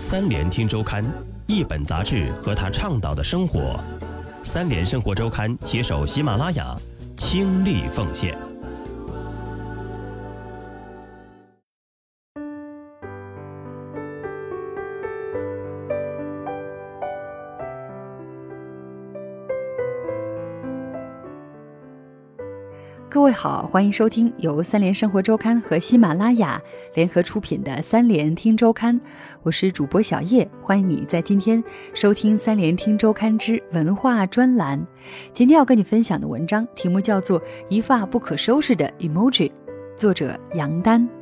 [0.00, 1.04] 三联听周刊，
[1.48, 3.80] 一本杂志和他倡导的生活。
[4.44, 6.76] 三联生活周刊携手喜马拉雅，
[7.16, 8.47] 倾力奉献。
[23.28, 26.58] 位好，欢迎收听由三联生活周刊和喜马拉雅
[26.94, 28.98] 联合出品的《三联听周刊》，
[29.42, 31.62] 我是主播小叶，欢迎你在今天
[31.92, 34.78] 收听《三联听周刊之文化专栏》。
[35.34, 37.38] 今天要跟你分享的文章题目叫做
[37.68, 39.50] 《一发不可收拾的 emoji》，
[39.94, 41.17] 作者杨丹。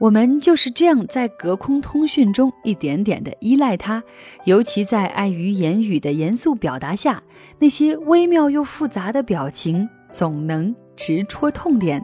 [0.00, 4.02] 我们就是这样在隔空通讯中一点点的依赖它，
[4.46, 7.22] 尤其在碍于言语的严肃表达下，
[7.58, 12.02] 那些微妙又复杂的表情总能直戳痛点。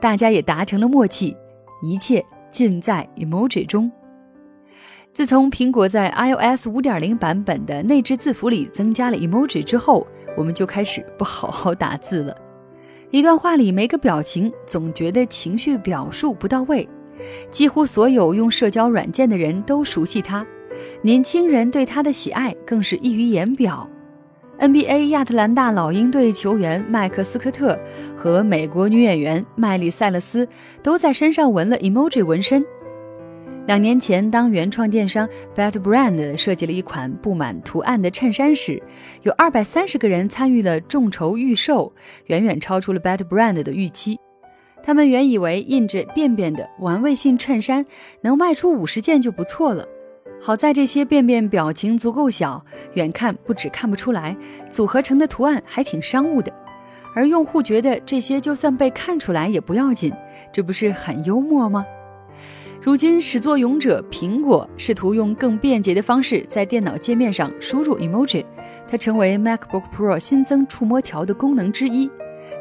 [0.00, 1.36] 大家也达成了默契，
[1.82, 3.90] 一切尽在 emoji 中。
[5.12, 12.36] 自从苹果在 iOS 5.0版本的内置字符里增加了 emoji 之后，我们就开始不好好打字了。
[13.10, 16.88] 一段话里没个表情，总觉得情绪表述不到位。
[17.50, 20.46] 几乎所有用社交软件的人都熟悉他，
[21.02, 23.88] 年轻人对他的喜爱更是溢于言表。
[24.58, 27.78] NBA 亚特兰大老鹰队球员麦克斯科特
[28.16, 30.48] 和美国女演员麦莉塞勒斯
[30.82, 32.64] 都在身上纹了 emoji 纹身。
[33.66, 38.82] 两年前，当原创电商 Bad Brand 设计了一款布满图案的衬衫时，
[39.24, 41.92] 有二百三十个人参与了众筹预售，
[42.26, 44.18] 远远超出了 Bad Brand 的预期。
[44.82, 47.84] 他们原以为印着便便的玩味性衬衫
[48.20, 49.84] 能卖出五十件就不错了，
[50.40, 54.36] 好在这些便便表情足够小，远看不止看不出来，
[54.70, 56.52] 组合成的图案还挺商务的。
[57.14, 60.12] 而用户觉得这些就算被看出来也不要紧，
[60.52, 61.84] 这不是很幽默吗？
[62.80, 68.44] 如今始作俑者苹果试图用更便捷的方式在电脑界面上输入 emoji，
[68.86, 72.06] 它成为 MacBook Pro 新增触摸条的功能之一。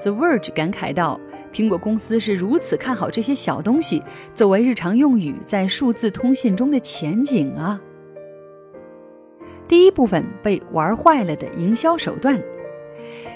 [0.01, 1.19] The Verge 感慨道。
[1.55, 7.79] 苹果公司是如此看好这些小东西作为日常用语在数字通信中的前景啊！
[9.65, 12.38] 第一部分被玩坏了的营销手段，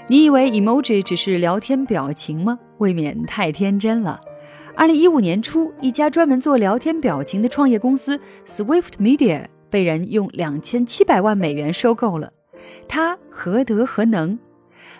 [0.10, 2.60] 你以为 emoji 只是聊天表情吗？
[2.80, 4.20] 未免太天真了。
[4.76, 12.34] 二零一五年初，一家专门做聊天表情的创业公司 Swift Media 被人用两千七百万美元收购了，
[12.86, 14.38] 它何德何能？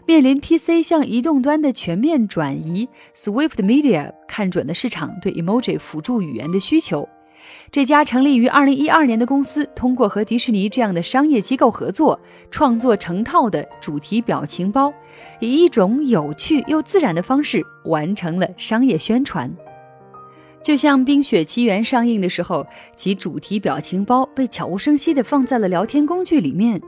[0.10, 7.08] 面临 PC 向移动端的全面转移，Swift Media 看准了市场对 emoji 辅助语言的需求。
[7.70, 14.92] 这家成立于2012年的公司，通过和迪士尼这样的商业机构合作，创作成套的主题表情包，
[15.40, 19.56] 以一种有趣又自然的方式完成了商业宣传。
[20.64, 22.66] 就像《冰雪奇缘》上映的时候，
[22.96, 26.82] 其主题表情包被悄无声息地放在了聊天工具里面。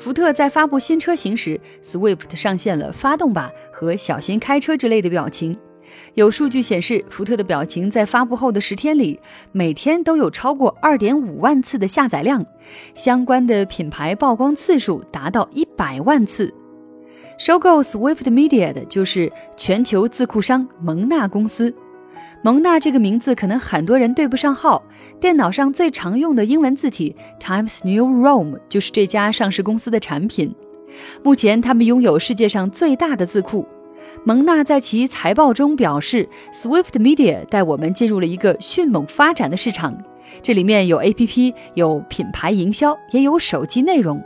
[0.00, 5.54] 福特在发布新车型时，Swift 上线了“发动吧”和“小心开车”之类的表情。
[6.14, 9.20] 有数据显示，福特的表情在发布后的十天里，
[9.52, 12.42] 每天都有超过二点五万次的下载量，
[12.94, 16.50] 相关的品牌曝光次数达到一百万次。
[17.36, 21.74] 收购 Swift Media 的就是全球字库商蒙纳公司。
[22.42, 24.82] 蒙纳这个名字可能很多人对不上号。
[25.20, 30.54] 电脑上最常用的英文字体 Times New Roman 就是这家上市公司的产品。
[31.22, 33.66] 目前，他们拥有世界上最大的字库。
[34.24, 39.96] 蒙纳在其财报中表示，Swift Media 带我们进入了一个迅猛发展的市场。
[40.42, 44.22] 这里面有 APP，有品牌营销，也有手机内容。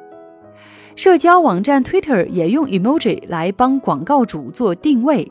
[0.97, 5.31] 社交网站 Twitter 也用 emoji 来帮广告主做定位。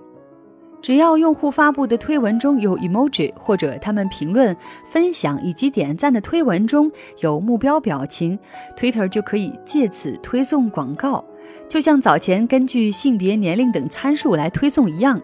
[0.83, 8.38] 只要用户发布的推文中有 emoji，或者他们评论、分享以及点赞的推文中有目标表情
[8.77, 11.23] ，Twitter 就可以借此推送广告，
[11.69, 15.21] 就像早前根据性别、年龄等参数来推送一样。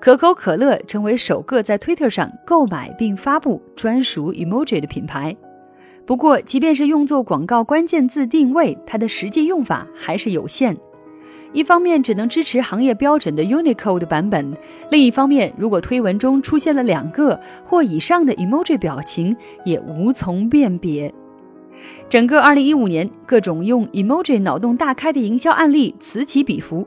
[0.00, 5.36] 可口可乐成为首个在 Twitter 上购买并发布专属 emoji 的品牌。
[6.06, 10.74] 不过，即便是用作广告关键字定位，它的实际用法还是有限。
[11.52, 14.54] 一方面只能支持行业标准的 Unicode 版本，
[14.90, 19.34] 另一方面，如果推文中出现了两个或以上的 emoji 表情，
[19.64, 21.12] 也无从辨别。
[22.08, 26.86] 整个2015年，各种用 emoji 脑洞大开的营销案例此起彼伏。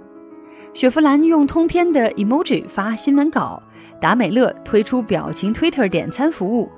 [0.74, 3.62] 雪佛兰用通篇的 emoji 发新闻稿，
[4.00, 6.70] 达美乐推出表情 Twitter 点餐服务，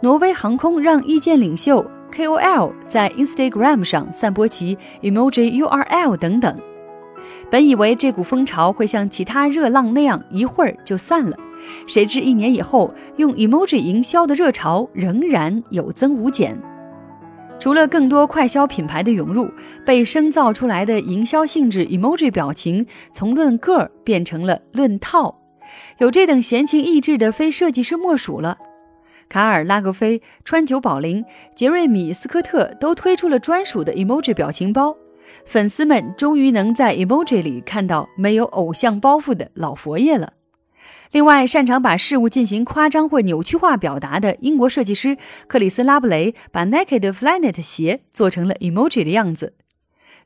[0.00, 1.84] 挪威航空让意见领袖
[2.14, 6.71] KOL 在 Instagram 上散播其 emoji URL 等等。
[7.50, 11.36] 本以为这股风潮会像其他热浪那样一会儿就散了，
[11.86, 16.60] 谁知一年以后，用 emoji 营销的热潮仍然有增无减。
[17.58, 19.48] 除了更多快消品牌的涌入，
[19.86, 25.38] 被生造出来的营销性质 emoji 表情从论个变成了论套，
[25.98, 28.58] 有这等闲情逸致的非设计师莫属了。
[29.28, 31.24] 卡尔拉格菲、川久保玲、
[31.54, 34.96] 杰瑞米斯科特都推出了专属的 emoji 表情包，
[35.44, 40.34] 粉丝们终于能在 emoji 里看到没有偶像包袱的老佛爷了。
[41.10, 49.54] 另外，擅长把事物进行夸张或扭曲化表达的英国设计师克里斯拉布雷，把 Naked Flyknit 鞋做成了 emoji 的样子。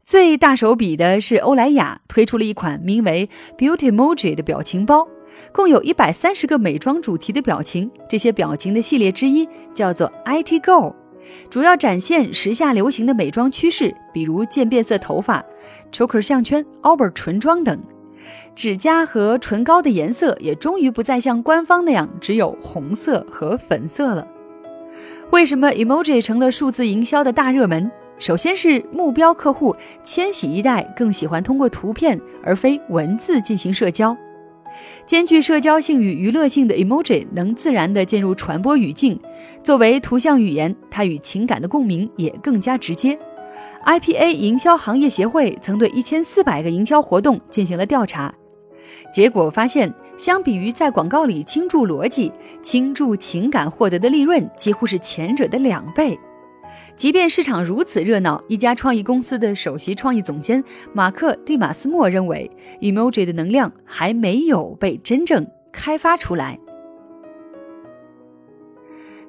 [0.04, 3.28] 最大手笔的是欧莱雅推出了一款名为
[3.58, 5.08] Beauty Emoji 的表情包，
[5.52, 7.90] 共有一百三十个美妆主题的表情。
[8.08, 10.94] 这些表情的系列之一叫做 IT Girl，
[11.50, 15.44] 主要展现时下流行的美妆趋势，比如渐变色头发、
[15.92, 17.78] choker 项圈、Albert 唇妆等。
[18.54, 24.26] 指甲和唇膏的颜色也终于不再像官方那样只有红色和粉色了。
[25.30, 27.90] 为什么 emoji 成了数字营销的大热门？
[28.18, 34.16] 首先是目标客户千禧一代更喜欢通过图片而非文字进行社交，
[35.04, 39.18] 兼具社交性与娱乐性的 emoji 能自然地进入传播语境。
[39.62, 43.18] 作为图像语言，它与情感的共鸣也更加直接。
[43.84, 48.34] IPA 营销行业协会曾对一千四百个营销活动进行了调查。
[49.12, 56.18] 结果发现，相比于在广告里倾注逻辑、倾注情感获得的利润，几乎是前者的两倍。
[56.96, 60.64] 即便市场如此热闹，一家创意公司的首席创意总监
[60.94, 62.50] 马克·蒂马斯莫认为
[62.80, 66.58] ，emoji 的能量还没有被真正开发出来。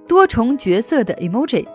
[0.08, 1.66] 多重角色的 emoji，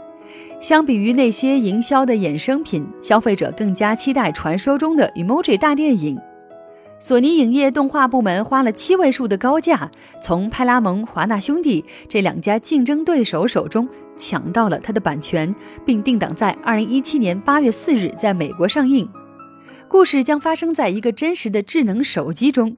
[0.58, 6.18] 相比于那些营销的衍生品，消费者更加期待传说中的 emoji 大电影。
[7.02, 9.90] 索尼影业动画部门花了七位数的高价，
[10.22, 15.52] 从派拉蒙、华纳兄弟这两家竞争对手手中抢到了它的版权，
[15.84, 19.08] 并定档在二零一七年八月四日在美国上映。
[19.88, 22.76] 故事将发生在一个真实的智能手机中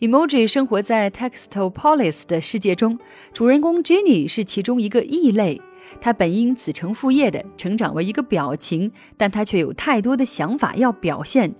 [0.00, 2.98] ，emoji 生活在 Textopolis 的世界中，
[3.32, 5.62] 主人公 Jenny 是其中一个异类。
[6.00, 11.54] 他本应子承父业的成长为一个表情，但他却有太多的想法要表现。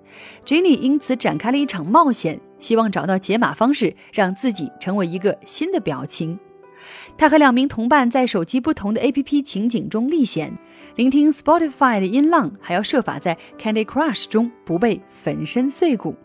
[0.44, 6.38] Jenny 因此展开了一场冒险，希望找到解码方式，让自己成为一个新的表情。
[7.16, 10.58] 他和两名同伴在手机不同的 APP 情景中历险，
[10.96, 16.16] 聆听 Spotify 的音浪，还要设法在 Candy Crush 中不被粉身碎骨。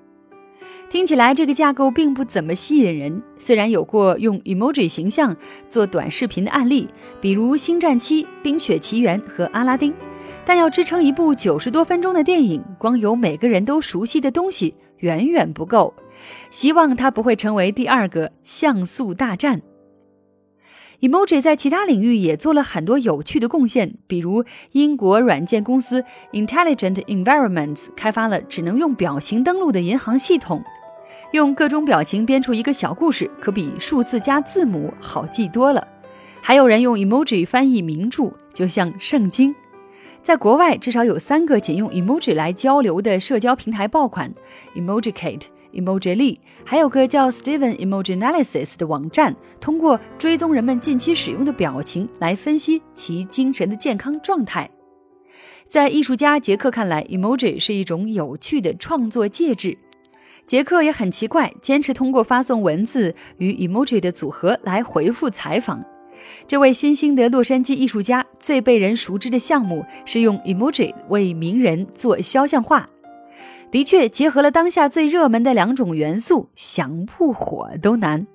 [0.90, 3.22] 听起来这个架构并不怎么吸引人。
[3.38, 5.36] 虽然有过用 emoji 形象
[5.70, 6.88] 做短视频的案例，
[7.20, 9.92] 比如《星战七》《冰雪奇缘》和《阿拉丁》，
[10.46, 15.94] 但要支撑一部九十多分钟的电影，光有每个人都熟悉的东西远远不够。
[16.50, 19.62] 希望它不会成为第二个像素大战。
[21.00, 30.64] Emoji 在其他领域也做了很多有趣的贡献，比如英国软件公司 Intelligent Environments 开发了只能用表情登录的银行系统。
[31.34, 35.88] 用各种表情编出一个小故事，可比数字加字母好记多了。
[36.42, 39.54] 还有人用 emoji 翻译名著，就像圣经。
[40.24, 44.34] 在国外，至少有三个仅用 emoji 来交流的社交平台爆款
[44.76, 45.44] ：Emojicate、
[45.78, 54.70] Emojily，还有个叫 Steven Emoji Analysis 的网站，通过追踪人们近期使用的表情来分析其精神的健康状态。
[55.68, 59.78] 在艺术家杰克看来，emoji 是一种有趣的创作介质。
[60.46, 65.84] 杰克也很奇怪，坚持通过发送文字与 emoji 的组合来回复采访。
[66.48, 72.88] 这位新兴的洛杉矶艺术家最被人熟知的项目是用 emoji 为名人做肖像画。
[73.70, 78.26] 的确，结合了当下最热门的两种元素，想不火都难。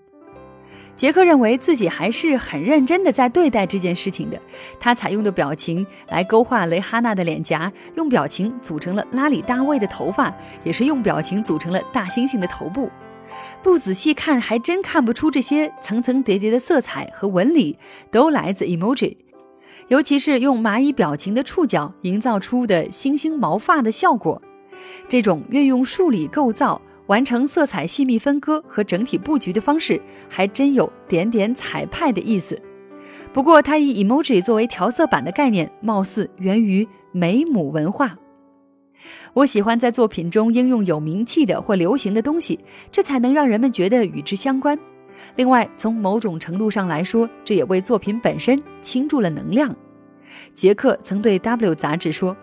[0.94, 4.38] 杰克认为自己还是很认真的在对待这件事情的。
[4.78, 12.90] 他采用的表情来勾画雷哈娜的脸颊，用表情组成了拉里大卫的头发，也是用表情组成了大猩猩的头部。
[13.62, 17.78] 不仔细看，还真看不出这些层层叠叠的色彩和纹理
[18.10, 19.16] 都来自 emoji。
[19.88, 24.40] 尤其是用蚂蚁表情的触角营造出的猩猩毛发的效果，
[25.08, 26.80] 这种运用数理构造。
[27.08, 32.58] 完成色彩细密分割和整体布局的方式，还真有点点彩派的意思。
[33.32, 38.16] 不过，它以 emoji 作为调色板的概念，貌似源于美母文化。
[39.34, 42.58] 我喜欢在作品中应用有名气的或流行的东西，
[42.90, 44.78] 这才能让人们觉得与之相关。
[45.34, 49.74] 另外，从某种程度上来说，这也为作品本身倾注了能量。
[50.54, 52.34] 杰克曾对 W 杂志说。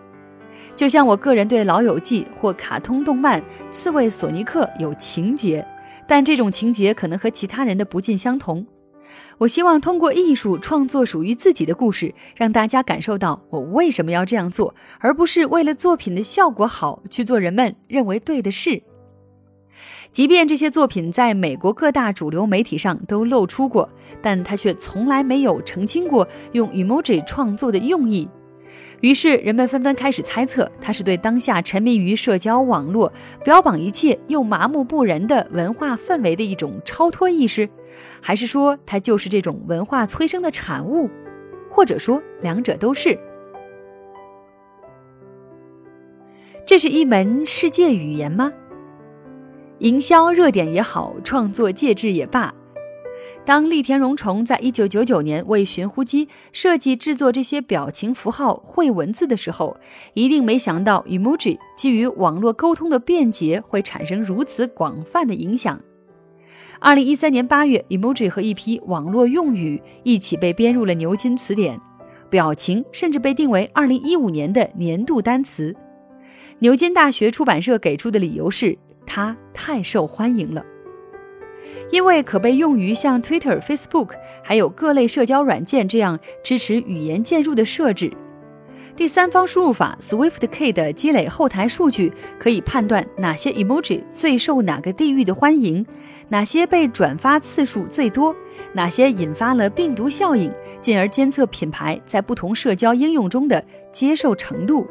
[0.76, 3.40] 就像我个人对《老友记》或卡通动漫
[3.70, 5.66] 《刺猬索尼克》有情节，
[6.06, 8.66] 但这种情节可能和其他人的不尽相同。
[9.38, 18.82] 我希望通过艺术创作属于自己的故事，让大家感受到我为什么要这样做，而不是为了作品的效果好去做人们认为对的事。
[20.12, 23.88] 即便这些作品在美国各大主流媒体上都露出过，
[24.20, 28.28] 但他却从来没有澄清过用 emoji 创作的用意。
[29.00, 33.10] 于是人们纷纷开始猜测，他是对当下沉迷于社交网络、
[33.42, 37.68] 标榜一切又麻木不仁的文化氛围的一种超脱意识，
[38.20, 41.08] 还是说他就是这种文化催生的产物，
[41.70, 43.18] 或者说两者都是。
[46.66, 48.52] 这是一门世界语言吗？
[49.78, 52.54] 营销热点也好，创作介质也罢，
[53.44, 59.76] 当立田荣虫在一九九九年为寻呼机设计制作这些表情符号绘文字的时候，
[60.14, 65.80] 一定没想到 emoji 基于网络沟通的便捷会产生如此广泛的影响。
[66.78, 71.80] 二零一三年八月，emoji 和一批网络用语一起被编入了牛津词典，
[72.28, 75.74] 表情甚至被定为二零一五年的年度单词。
[76.60, 78.78] 牛津大学出版社给出的理由是。
[79.12, 80.64] 它太受欢迎了，
[81.90, 84.10] 因为可被用于像 Twitter、Facebook
[84.42, 88.12] 还有各类社交软件这样支持语言键入的设置。
[88.96, 95.86] 第三方输入法 SwiftK 的积累后台数据可以判断哪些 emoji 最受哪个地域的欢迎，
[96.28, 98.34] 哪些被转发次数最多，
[98.74, 104.86] 哪些引发了病毒效应，进而监测品牌在不同社交应用中的接受程度。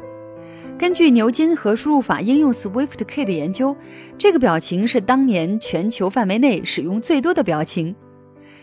[0.80, 3.76] 根据牛津和输入法应用 SwiftK 的研究，
[4.16, 7.94] 这个表情是当年全球范围内使用最多的表情，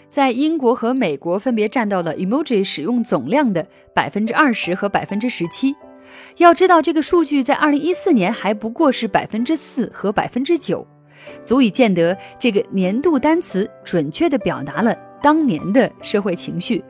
[0.10, 5.76] 在英国和美国分别占到了 emoji 使用总量的百分之二十和百分之十七。
[6.38, 10.88] 要知道，这个数据在二零一四年还不过是百分之四和百分之九，
[11.46, 16.84] 足以见得这个年度单词准确地表达了当年的社会情绪。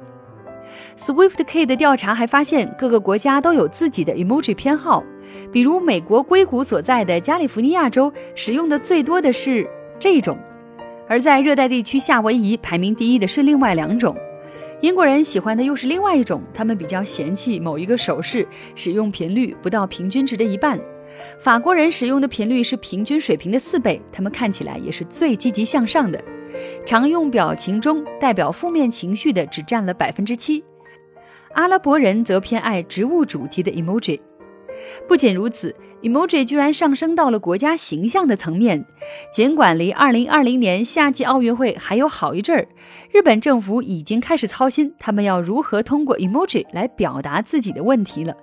[0.97, 5.03] SwiftK 的调查还发现，各个国家都有自己的 emoji 偏好。
[5.51, 9.67] 比如，美国硅谷所在的加利福尼亚州使用的最多的是
[9.99, 10.37] 这种，
[11.07, 14.15] 而在热带地区夏威夷排名第一的是另外两种。
[14.79, 20.79] 英国人喜欢的又是另外一种，他们比较嫌弃某一个手势使用频率不到平均值的一半。
[21.39, 26.23] 法国人使用的频率是平均水平的四倍，他们看起来也是最积极向上的。
[26.85, 30.63] 常用表情中代表负面情绪的只占了百分之七。
[31.53, 34.19] 阿拉伯人则偏爱植物主题的 emoji。
[35.07, 38.85] 不仅如此，emoji 居然上升到了国家形象的层面。
[39.33, 42.67] 尽管离2020年夏季奥运会还有好一阵儿，
[43.11, 48.35] 日本政府已经开始操心他们要如何通过 emoji 来表达自己的问题了。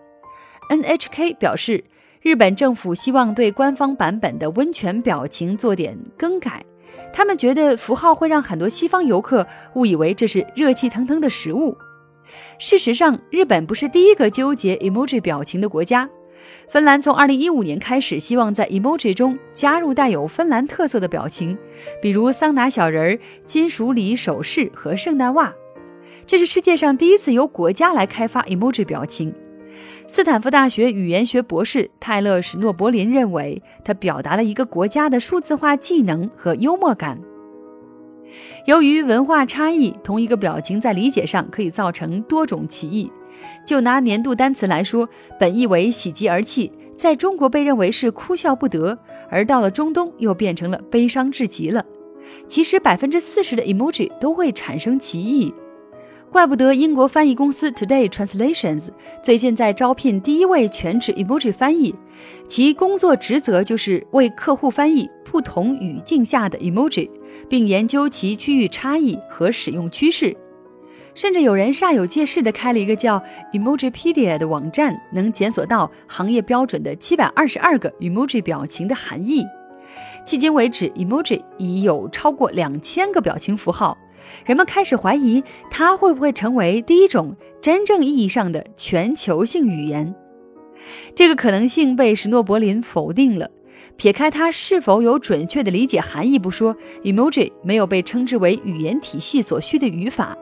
[0.71, 1.85] NHK 表示，
[2.21, 6.65] 日本政府希望对官方版本的温泉表情做点更改。
[7.17, 11.79] 他们觉得符号会让很多西方游客误以为这是热气腾腾的食物。
[12.59, 16.11] 事实上，日本不是第一个纠结 emoji 表情的国家。
[16.69, 21.57] 芬兰从2015年开始，希望在 emoji 中加入带有芬兰特色的表情，
[22.03, 23.17] 比如桑拿小人、
[23.47, 25.55] 金属礼手势和圣诞袜。
[26.27, 29.33] 这是世界上第一次由国家来开发 emoji 表情。
[30.07, 37.19] 斯坦福大学语言学博士泰勒·史诺伯林认为，它表达了一个国家的数字化技能和幽默感。
[38.67, 43.11] 由于文化差异，同一个表情在理解上可以造成多种歧义。
[43.67, 45.09] 就拿年度单词来说，
[45.39, 48.99] 本意为喜极而泣，在中国被认为是哭笑不得，
[49.31, 51.83] 而到了中东又变成了悲伤至极了。
[52.47, 55.53] 其实百分之四十的 emoji 都会产生歧义，
[56.35, 58.89] 怪不得英国翻译公司 Today Translations
[59.23, 61.95] 最近在招聘第一位全职 emoji 翻译，
[62.49, 67.09] 其工作职责就是为客户翻译不同语境下的 emoji，
[67.49, 70.37] 并研究其区域差异和使用趋势。
[71.15, 73.23] 甚至有人煞有介事地开了一个叫
[73.53, 79.45] Emojipedia 的网站，能检索到行业标准的七百二十二个 emoji 表情的含义。
[80.27, 83.97] 迄今为止，emoji 已有超过两千个表情符号。
[84.45, 90.15] 人们开始怀疑它会不会成为第一种真正意义上的全球性语言。
[91.15, 93.51] 这个可能性被史诺伯林否定了。
[93.97, 100.37] 撇开它是否有准确的理解含义不说，emoji 没有被称之为语言体系所需的语法。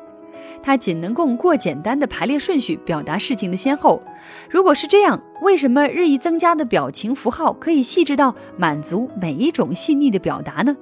[0.63, 4.01] 它仅能够过简单的排列顺序表达事情的先后。
[4.49, 10.75] 如果是这样，为什么日益增加的表情符号可以细致到满足每一种细腻的表达呢？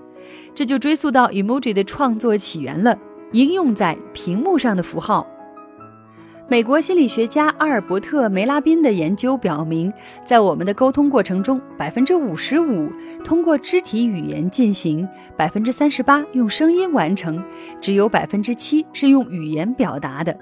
[0.55, 2.97] 这就追溯到 emoji 的创作起源了。
[3.33, 5.25] 应用在屏幕上的符号，
[6.49, 9.93] 美国心理学家阿尔伯特·梅拉宾的研究表明，
[10.25, 12.91] 在我们的沟通过程中，百分之五十五
[13.23, 17.41] 通过肢体语言进行，百分之三十八用声音完成，
[17.81, 20.37] 只有百分之七是用语言表达的。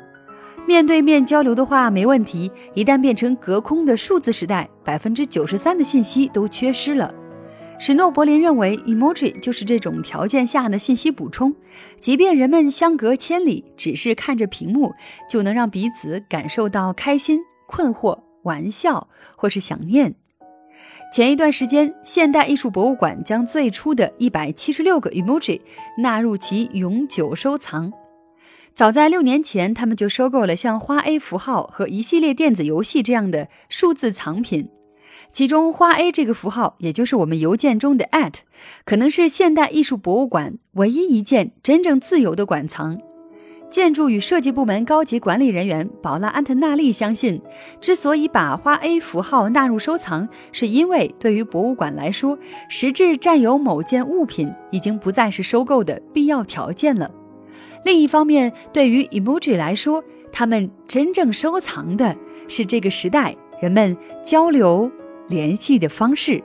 [0.66, 7.14] 面对面交流的话没问题，一旦变成隔空的数字时代，百分之九十三的信息都缺失了。
[7.80, 11.54] 史诺伯林认为，emoji 就是这种条件下的信息补充。
[12.00, 14.92] 即便人们相隔千里，只是看着屏幕，
[15.30, 20.16] 就能让彼此感受到开心、困惑、玩笑或是想念。
[21.12, 25.60] 前一段时间，现代艺术博物馆将最初的一百七十六个 emoji
[26.02, 27.92] 纳入其永久收藏。
[28.74, 34.68] 早在六年前，他们就收购了像花 A 符号和一系列电子游戏这样的数字藏品。
[35.38, 38.38] 其中，花 A 这个符号，也就是我们邮件中的 at，
[38.84, 42.98] 可能是现代艺术博物馆唯一一件真正自由的馆藏。
[43.70, 47.40] 建筑与设计部门高级管理人员宝拉·安特纳利相信，
[47.80, 52.36] 之所以把花 A 符号纳入收藏，是因为对于博物馆来说，
[52.68, 57.08] 实质占有某件物品已经不再是收购的必要条件了。
[57.84, 60.02] 另一方面，对于 emoji 来说，
[60.32, 62.16] 他们真正收藏的
[62.48, 64.90] 是这个时代人们交流。
[65.28, 66.42] 联系的方式。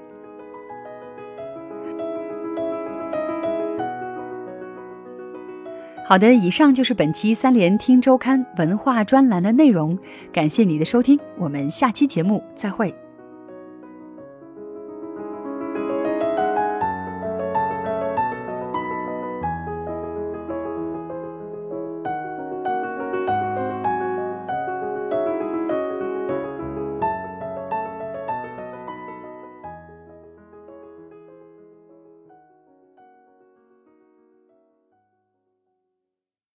[6.05, 9.97] 好的，以上就是本期三联听周刊文化专栏的内容，
[10.31, 12.93] 感谢你的收听，我们下期节目再会。